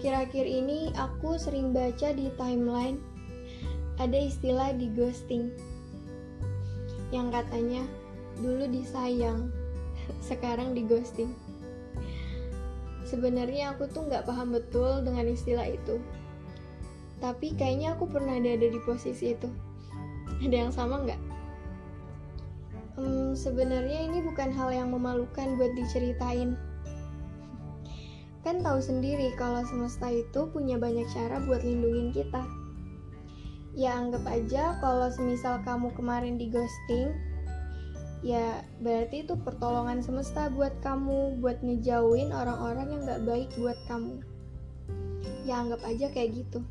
Akhir-akhir 0.00 0.48
ini 0.48 0.88
aku 0.96 1.36
sering 1.36 1.76
baca 1.76 2.16
di 2.16 2.32
timeline 2.40 2.96
ada 4.00 4.16
istilah 4.16 4.72
di 4.72 4.88
ghosting 4.96 5.52
yang 7.12 7.28
katanya 7.28 7.84
dulu 8.40 8.64
disayang, 8.64 9.52
sekarang 10.32 10.72
di 10.72 10.88
ghosting. 10.88 11.36
Sebenarnya 13.04 13.76
aku 13.76 13.92
tuh 13.92 14.08
nggak 14.08 14.24
paham 14.24 14.56
betul 14.56 15.04
dengan 15.04 15.28
istilah 15.28 15.68
itu. 15.68 16.00
Tapi 17.20 17.52
kayaknya 17.60 17.92
aku 17.92 18.08
pernah 18.08 18.40
ada 18.40 18.56
di 18.56 18.80
posisi 18.88 19.36
itu. 19.36 19.52
Ada 20.40 20.64
yang 20.64 20.72
sama 20.72 21.04
nggak? 21.04 21.20
Hmm, 22.96 23.36
sebenarnya 23.36 24.08
ini 24.08 24.24
bukan 24.24 24.48
hal 24.48 24.72
yang 24.72 24.96
memalukan 24.96 25.60
buat 25.60 25.76
diceritain. 25.76 26.56
Kan 28.50 28.66
tahu 28.66 28.82
sendiri 28.82 29.30
kalau 29.38 29.62
semesta 29.62 30.10
itu 30.10 30.50
punya 30.50 30.74
banyak 30.74 31.06
cara 31.14 31.38
buat 31.46 31.62
lindungin 31.62 32.10
kita. 32.10 32.42
Ya 33.78 33.94
anggap 33.94 34.26
aja 34.26 34.74
kalau 34.82 35.06
semisal 35.06 35.62
kamu 35.62 35.94
kemarin 35.94 36.34
di 36.34 36.50
ghosting, 36.50 37.14
ya 38.26 38.66
berarti 38.82 39.22
itu 39.22 39.38
pertolongan 39.38 40.02
semesta 40.02 40.50
buat 40.50 40.74
kamu 40.82 41.38
buat 41.38 41.62
ngejauhin 41.62 42.34
orang-orang 42.34 42.90
yang 42.90 43.06
gak 43.06 43.22
baik 43.22 43.54
buat 43.54 43.78
kamu. 43.86 44.18
Ya 45.46 45.62
anggap 45.62 45.86
aja 45.86 46.10
kayak 46.10 46.42
gitu. 46.42 46.66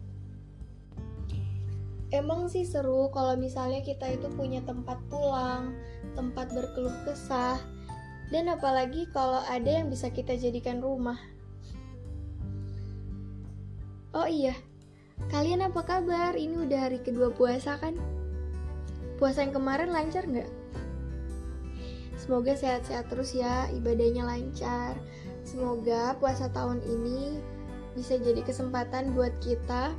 Emang 2.12 2.52
sih 2.52 2.68
seru 2.68 3.08
kalau 3.16 3.40
misalnya 3.40 3.80
kita 3.88 4.20
itu 4.20 4.28
punya 4.36 4.60
tempat 4.68 5.00
pulang 5.08 5.72
tempat 6.20 6.52
berkeluh 6.52 7.08
kesah 7.08 7.56
dan 8.36 8.52
apalagi 8.52 9.08
kalau 9.16 9.40
ada 9.48 9.80
yang 9.80 9.88
bisa 9.88 10.12
kita 10.12 10.36
jadikan 10.36 10.84
rumah 10.84 11.39
oh 14.16 14.30
iya 14.30 14.56
kalian 15.34 15.66
apa 15.66 15.84
kabar 15.84 16.34
ini 16.38 16.66
udah 16.66 16.90
hari 16.90 17.00
kedua 17.04 17.34
puasa 17.34 17.76
kan 17.78 17.98
puasa 19.20 19.44
yang 19.44 19.54
kemarin 19.54 19.92
lancar 19.92 20.24
nggak 20.24 20.50
Semoga 22.20 22.54
sehat-sehat 22.54 23.10
terus 23.10 23.34
ya, 23.34 23.72
ibadahnya 23.74 24.22
lancar. 24.22 24.94
Semoga 25.42 26.14
puasa 26.22 26.52
tahun 26.52 26.78
ini 26.84 27.42
bisa 27.98 28.22
jadi 28.22 28.46
kesempatan 28.46 29.18
buat 29.18 29.34
kita 29.42 29.98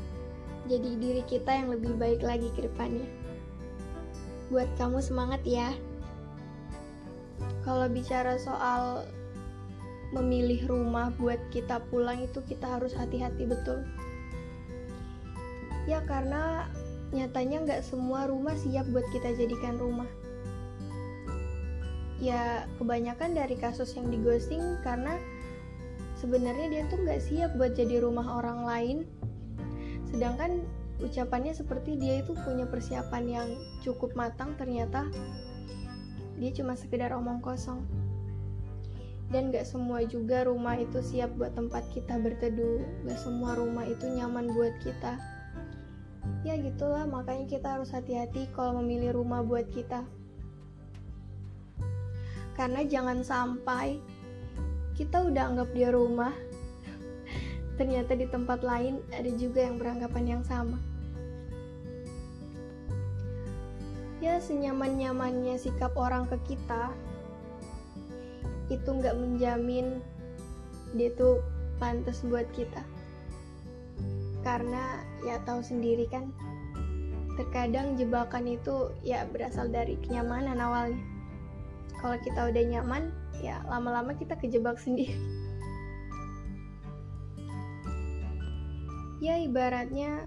jadi 0.70 0.90
diri 1.00 1.26
kita 1.26 1.50
yang 1.50 1.74
lebih 1.74 1.98
baik 1.98 2.22
lagi 2.22 2.46
ke 2.54 2.70
depannya. 2.70 3.02
Buat 4.52 4.70
kamu 4.78 5.02
semangat 5.02 5.42
ya. 5.42 5.74
Kalau 7.66 7.90
bicara 7.90 8.38
soal 8.38 9.10
memilih 10.14 10.70
rumah 10.70 11.10
buat 11.18 11.42
kita 11.50 11.82
pulang 11.90 12.20
itu 12.22 12.38
kita 12.46 12.78
harus 12.78 12.94
hati-hati 12.94 13.42
betul. 13.42 13.82
Ya 15.88 16.04
karena 16.04 16.68
nyatanya 17.10 17.66
nggak 17.66 17.82
semua 17.82 18.30
rumah 18.30 18.54
siap 18.54 18.86
buat 18.92 19.06
kita 19.10 19.34
jadikan 19.34 19.80
rumah. 19.80 20.08
Ya 22.20 22.68
kebanyakan 22.76 23.32
dari 23.32 23.56
kasus 23.56 23.96
yang 23.96 24.12
di 24.12 24.20
ghosting 24.20 24.60
karena 24.84 25.16
sebenarnya 26.20 26.68
dia 26.68 26.82
tuh 26.92 27.00
nggak 27.00 27.20
siap 27.24 27.50
buat 27.56 27.72
jadi 27.74 28.04
rumah 28.04 28.28
orang 28.28 28.68
lain. 28.68 28.98
Sedangkan 30.12 30.60
ucapannya 31.00 31.56
seperti 31.56 31.96
dia 31.96 32.20
itu 32.20 32.36
punya 32.44 32.68
persiapan 32.68 33.24
yang 33.24 33.48
cukup 33.80 34.12
matang 34.12 34.52
ternyata 34.60 35.08
dia 36.36 36.50
cuma 36.52 36.76
sekedar 36.76 37.10
omong 37.16 37.40
kosong. 37.40 37.80
Dan 39.30 39.54
gak 39.54 39.62
semua 39.62 40.02
juga 40.02 40.42
rumah 40.42 40.74
itu 40.74 40.98
siap 40.98 41.30
buat 41.38 41.54
tempat 41.54 41.86
kita 41.94 42.18
berteduh. 42.18 42.82
Gak 43.06 43.14
semua 43.22 43.54
rumah 43.54 43.86
itu 43.86 44.02
nyaman 44.10 44.50
buat 44.50 44.74
kita 44.82 45.39
ya 46.40 46.56
gitulah 46.56 47.04
makanya 47.04 47.46
kita 47.46 47.78
harus 47.78 47.92
hati-hati 47.92 48.48
kalau 48.56 48.80
memilih 48.80 49.20
rumah 49.20 49.44
buat 49.44 49.68
kita. 49.68 50.04
Karena 52.56 52.84
jangan 52.84 53.24
sampai 53.24 54.00
kita 54.96 55.24
udah 55.24 55.52
anggap 55.52 55.72
dia 55.72 55.88
rumah 55.92 56.32
ternyata 57.80 58.12
di 58.12 58.28
tempat 58.28 58.60
lain 58.60 59.00
ada 59.12 59.30
juga 59.36 59.64
yang 59.64 59.80
beranggapan 59.80 60.38
yang 60.38 60.42
sama. 60.44 60.76
Ya 64.20 64.36
senyaman-nyamannya 64.36 65.56
sikap 65.56 65.96
orang 65.96 66.28
ke 66.28 66.36
kita 66.52 66.92
itu 68.68 68.86
nggak 68.86 69.16
menjamin 69.16 69.98
dia 70.94 71.10
tuh 71.16 71.42
pantas 71.80 72.22
buat 72.22 72.46
kita 72.54 72.99
karena 74.40 75.04
ya 75.20 75.36
tahu 75.44 75.60
sendiri 75.60 76.08
kan 76.08 76.32
terkadang 77.36 77.96
jebakan 77.96 78.44
itu 78.48 78.92
ya 79.00 79.24
berasal 79.28 79.68
dari 79.68 79.96
kenyamanan 80.04 80.60
awalnya. 80.60 81.00
Kalau 82.00 82.16
kita 82.20 82.48
udah 82.48 82.64
nyaman 82.64 83.12
ya 83.40 83.60
lama-lama 83.68 84.16
kita 84.16 84.36
kejebak 84.36 84.76
sendiri. 84.84 85.16
Ya 89.20 89.36
ibaratnya 89.36 90.24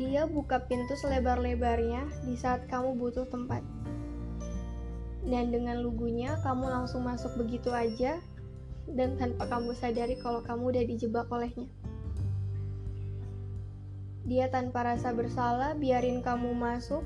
dia 0.00 0.24
buka 0.24 0.64
pintu 0.64 0.96
selebar-lebarnya 0.96 2.08
di 2.24 2.36
saat 2.38 2.64
kamu 2.68 2.96
butuh 2.96 3.28
tempat. 3.28 3.60
Dan 5.28 5.52
dengan 5.52 5.84
lugunya 5.84 6.40
kamu 6.40 6.64
langsung 6.64 7.04
masuk 7.04 7.36
begitu 7.36 7.68
aja 7.68 8.16
dan 8.88 9.20
tanpa 9.20 9.44
kamu 9.44 9.76
sadari 9.76 10.16
kalau 10.16 10.40
kamu 10.40 10.72
udah 10.72 10.84
dijebak 10.88 11.28
olehnya 11.28 11.68
dia 14.28 14.52
tanpa 14.52 14.84
rasa 14.84 15.16
bersalah 15.16 15.72
biarin 15.72 16.20
kamu 16.20 16.52
masuk. 16.52 17.00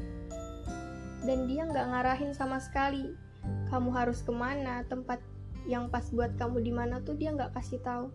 Dan 1.22 1.46
dia 1.46 1.62
nggak 1.62 1.86
ngarahin 1.94 2.34
sama 2.34 2.58
sekali. 2.58 3.14
Kamu 3.70 3.94
harus 3.94 4.26
ke 4.26 4.34
mana? 4.34 4.82
Tempat 4.90 5.22
yang 5.70 5.86
pas 5.86 6.10
buat 6.10 6.34
kamu 6.34 6.66
di 6.66 6.74
mana 6.74 6.98
tuh 6.98 7.14
dia 7.14 7.30
nggak 7.30 7.54
kasih 7.54 7.78
tahu. 7.78 8.10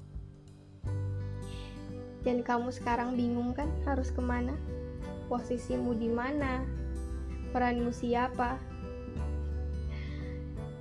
Dan 2.28 2.44
kamu 2.44 2.75
sekarang 2.75 3.16
bingung 3.16 3.56
kan 3.56 3.72
harus 3.88 4.12
ke 4.12 4.19
mana? 4.19 4.51
Posisimu 5.31 5.95
di 5.95 6.12
mana? 6.12 6.68
Peranmu 7.56 7.95
siapa? 7.95 8.59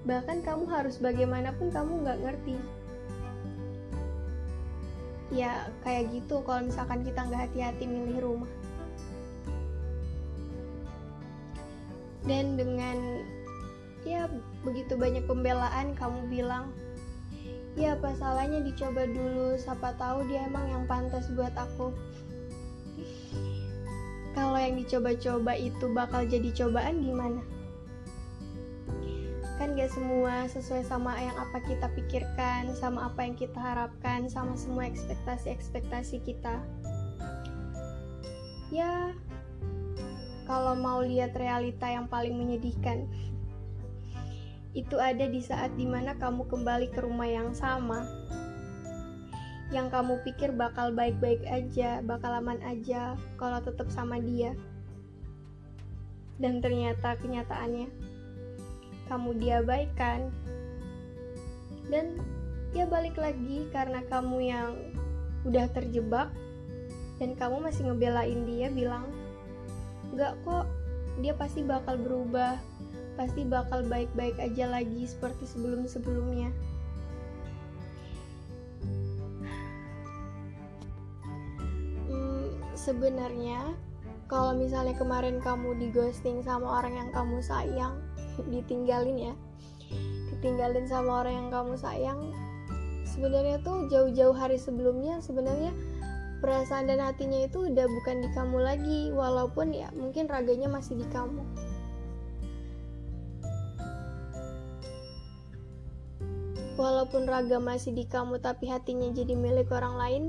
Bahkan 0.02 0.42
kamu 0.42 0.66
harus 0.66 0.98
bagaimanapun 0.98 1.70
kamu 1.70 2.02
nggak 2.02 2.18
ngerti 2.26 2.58
ya 5.36 5.68
kayak 5.84 6.08
gitu 6.16 6.40
kalau 6.48 6.64
misalkan 6.64 7.04
kita 7.04 7.20
nggak 7.28 7.52
hati-hati 7.52 7.84
milih 7.84 8.18
rumah. 8.24 8.52
Dan 12.24 12.56
dengan 12.56 13.22
ya 14.02 14.26
begitu 14.64 14.96
banyak 14.96 15.28
pembelaan 15.28 15.94
kamu 15.94 16.26
bilang 16.32 16.72
ya 17.76 17.94
apa 17.94 18.16
salahnya 18.16 18.64
dicoba 18.64 19.04
dulu 19.04 19.60
siapa 19.60 19.92
tahu 20.00 20.24
dia 20.26 20.48
emang 20.48 20.64
yang 20.72 20.84
pantas 20.88 21.28
buat 21.36 21.52
aku. 21.52 21.92
Kalau 24.32 24.56
yang 24.56 24.76
dicoba-coba 24.80 25.52
itu 25.56 25.84
bakal 25.92 26.24
jadi 26.24 26.48
cobaan 26.52 27.04
gimana 27.04 27.55
kan 29.66 29.74
gak 29.74 29.98
semua 29.98 30.46
sesuai 30.46 30.86
sama 30.86 31.18
yang 31.18 31.34
apa 31.42 31.58
kita 31.58 31.90
pikirkan 31.98 32.70
sama 32.78 33.10
apa 33.10 33.26
yang 33.26 33.34
kita 33.34 33.58
harapkan 33.58 34.30
sama 34.30 34.54
semua 34.54 34.86
ekspektasi-ekspektasi 34.86 36.22
kita 36.22 36.62
ya 38.70 39.10
kalau 40.46 40.78
mau 40.78 41.02
lihat 41.02 41.34
realita 41.34 41.82
yang 41.90 42.06
paling 42.06 42.38
menyedihkan 42.38 43.10
itu 44.86 45.02
ada 45.02 45.26
di 45.26 45.42
saat 45.42 45.74
di 45.74 45.82
mana 45.82 46.14
kamu 46.14 46.46
kembali 46.46 46.94
ke 46.94 47.02
rumah 47.02 47.26
yang 47.26 47.50
sama 47.50 48.06
yang 49.74 49.90
kamu 49.90 50.22
pikir 50.22 50.54
bakal 50.54 50.94
baik-baik 50.94 51.42
aja, 51.42 51.98
bakal 52.06 52.30
aman 52.38 52.62
aja 52.62 53.18
kalau 53.34 53.58
tetap 53.58 53.90
sama 53.90 54.22
dia. 54.22 54.54
Dan 56.38 56.62
ternyata 56.62 57.18
kenyataannya 57.18 57.90
kamu 59.06 59.38
diabaikan. 59.38 60.30
Dan 61.86 62.18
dia 62.74 62.84
balik 62.84 63.16
lagi 63.16 63.70
karena 63.70 64.02
kamu 64.10 64.38
yang 64.42 64.70
udah 65.46 65.70
terjebak 65.70 66.28
dan 67.16 67.32
kamu 67.38 67.62
masih 67.64 67.88
ngebelain 67.88 68.44
dia 68.44 68.68
bilang 68.68 69.08
nggak 70.12 70.36
kok 70.44 70.66
dia 71.24 71.32
pasti 71.32 71.64
bakal 71.64 71.96
berubah 71.96 72.60
pasti 73.16 73.48
bakal 73.48 73.80
baik-baik 73.88 74.36
aja 74.36 74.68
lagi 74.68 75.08
seperti 75.08 75.48
sebelum-sebelumnya 75.48 76.52
hmm, 82.12 82.48
sebenarnya 82.76 83.72
kalau 84.28 84.52
misalnya 84.58 84.92
kemarin 84.98 85.40
kamu 85.40 85.78
di 85.80 85.88
ghosting 85.94 86.44
sama 86.44 86.82
orang 86.82 87.00
yang 87.00 87.10
kamu 87.14 87.40
sayang 87.40 87.96
ditinggalin 88.50 89.32
ya. 89.32 89.34
Ditinggalin 90.34 90.84
sama 90.84 91.24
orang 91.24 91.34
yang 91.46 91.48
kamu 91.48 91.74
sayang. 91.80 92.20
Sebenarnya 93.06 93.62
tuh 93.64 93.88
jauh-jauh 93.88 94.36
hari 94.36 94.60
sebelumnya 94.60 95.24
sebenarnya 95.24 95.72
perasaan 96.44 96.90
dan 96.90 97.00
hatinya 97.00 97.48
itu 97.48 97.64
udah 97.64 97.88
bukan 97.88 98.16
di 98.20 98.28
kamu 98.36 98.58
lagi 98.60 99.00
walaupun 99.14 99.72
ya 99.72 99.88
mungkin 99.96 100.28
raganya 100.28 100.68
masih 100.68 101.00
di 101.00 101.06
kamu. 101.08 101.42
Walaupun 106.76 107.24
raga 107.24 107.56
masih 107.56 107.96
di 107.96 108.04
kamu 108.04 108.36
tapi 108.44 108.68
hatinya 108.68 109.08
jadi 109.08 109.32
milik 109.32 109.72
orang 109.72 109.96
lain 109.96 110.24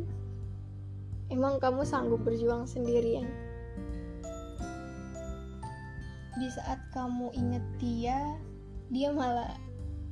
emang 1.27 1.59
kamu 1.59 1.83
sanggup 1.83 2.23
berjuang 2.23 2.63
sendirian 2.63 3.27
di 6.37 6.47
saat 6.53 6.79
kamu 6.93 7.33
inget 7.33 7.65
dia 7.81 8.17
dia 8.93 9.09
malah 9.09 9.57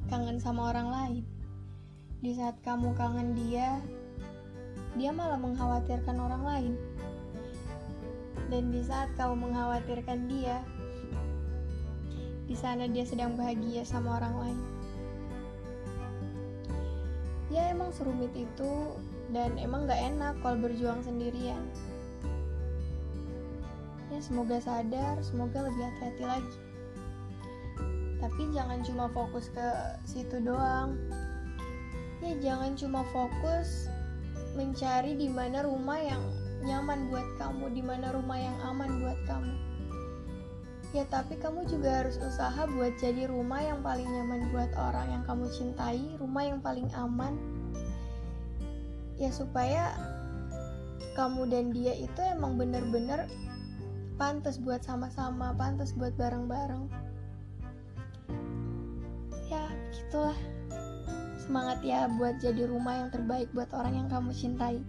kangen 0.09 0.41
sama 0.41 0.73
orang 0.73 0.89
lain 0.89 1.25
di 2.19 2.33
saat 2.33 2.57
kamu 2.65 2.97
kangen 2.97 3.37
dia 3.37 3.77
dia 4.95 5.11
malah 5.11 5.35
mengkhawatirkan 5.35 6.15
orang 6.15 6.43
lain. 6.47 6.73
Dan 8.47 8.71
di 8.71 8.79
saat 8.79 9.11
kamu 9.19 9.47
mengkhawatirkan 9.47 10.31
dia, 10.31 10.63
di 12.47 12.55
sana 12.55 12.87
dia 12.87 13.03
sedang 13.03 13.35
bahagia 13.35 13.83
sama 13.83 14.15
orang 14.23 14.35
lain. 14.39 14.59
Ya 17.51 17.71
emang 17.71 17.91
serumit 17.91 18.31
itu 18.35 18.73
dan 19.35 19.59
emang 19.59 19.87
gak 19.87 19.99
enak 19.99 20.35
kalau 20.39 20.63
berjuang 20.63 21.03
sendirian. 21.03 21.61
Ya 24.13 24.19
semoga 24.21 24.61
sadar, 24.61 25.17
semoga 25.25 25.65
lebih 25.65 25.81
hati-hati 25.81 26.23
lagi. 26.25 26.57
Tapi 28.21 28.41
jangan 28.53 28.79
cuma 28.85 29.05
fokus 29.09 29.49
ke 29.49 29.67
situ 30.05 30.37
doang. 30.41 30.97
Ya 32.21 32.33
jangan 32.41 32.77
cuma 32.77 33.01
fokus 33.09 33.89
mencari 34.55 35.17
di 35.19 35.27
mana 35.27 35.65
rumah 35.65 35.99
yang 35.99 36.23
nyaman 36.65 37.11
buat 37.13 37.27
kamu, 37.37 37.73
di 37.73 37.83
mana 37.85 38.13
rumah 38.13 38.39
yang 38.39 38.57
aman 38.65 39.01
buat 39.01 39.19
kamu. 39.29 39.53
Ya, 40.95 41.03
tapi 41.11 41.35
kamu 41.35 41.67
juga 41.67 42.01
harus 42.01 42.15
usaha 42.23 42.63
buat 42.71 42.95
jadi 42.95 43.27
rumah 43.27 43.59
yang 43.59 43.83
paling 43.83 44.07
nyaman 44.07 44.47
buat 44.55 44.71
orang 44.79 45.11
yang 45.11 45.23
kamu 45.27 45.51
cintai, 45.51 45.99
rumah 46.23 46.47
yang 46.47 46.63
paling 46.63 46.87
aman. 46.95 47.35
Ya, 49.19 49.27
supaya 49.27 49.91
kamu 51.19 51.51
dan 51.51 51.75
dia 51.75 51.91
itu 51.99 52.19
emang 52.23 52.55
bener-bener 52.55 53.27
pantas 54.15 54.55
buat 54.59 54.79
sama-sama, 54.83 55.51
pantas 55.55 55.91
buat 55.91 56.15
bareng-bareng. 56.15 56.87
Ya, 59.51 59.63
gitulah. 59.91 60.39
Semangat 61.37 61.85
ya 61.85 62.09
buat 62.17 62.41
jadi 62.41 62.65
rumah 62.65 63.05
yang 63.05 63.09
terbaik 63.13 63.51
buat 63.53 63.69
orang 63.75 64.01
yang 64.01 64.07
kamu 64.09 64.33
cintai. 64.33 64.81